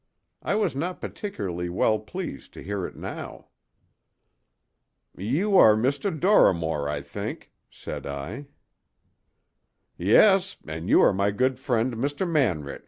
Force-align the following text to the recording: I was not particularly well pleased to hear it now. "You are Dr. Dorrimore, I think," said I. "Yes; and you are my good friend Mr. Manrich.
I 0.41 0.55
was 0.55 0.75
not 0.75 0.99
particularly 0.99 1.69
well 1.69 1.99
pleased 1.99 2.55
to 2.55 2.63
hear 2.63 2.87
it 2.87 2.95
now. 2.95 3.49
"You 5.15 5.55
are 5.59 5.75
Dr. 5.79 6.09
Dorrimore, 6.09 6.89
I 6.89 7.03
think," 7.03 7.51
said 7.69 8.07
I. 8.07 8.47
"Yes; 9.99 10.57
and 10.65 10.89
you 10.89 11.01
are 11.01 11.13
my 11.13 11.29
good 11.29 11.59
friend 11.59 11.93
Mr. 11.97 12.27
Manrich. 12.27 12.79